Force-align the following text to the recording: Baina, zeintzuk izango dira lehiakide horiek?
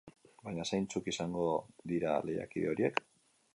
Baina, 0.45 0.63
zeintzuk 0.71 1.09
izango 1.11 1.45
dira 1.93 2.17
lehiakide 2.31 2.75
horiek? 2.75 3.01